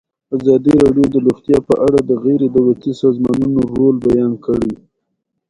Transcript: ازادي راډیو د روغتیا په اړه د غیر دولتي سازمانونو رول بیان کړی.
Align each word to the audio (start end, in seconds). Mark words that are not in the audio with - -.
ازادي 0.37 0.73
راډیو 0.81 1.05
د 1.11 1.15
روغتیا 1.25 1.57
په 1.69 1.73
اړه 1.85 1.99
د 2.09 2.11
غیر 2.23 2.41
دولتي 2.57 2.91
سازمانونو 3.01 3.59
رول 3.75 3.95
بیان 4.07 4.31
کړی. 4.45 4.73